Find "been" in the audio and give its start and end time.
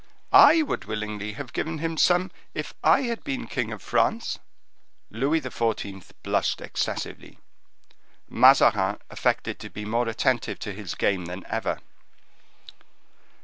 3.23-3.45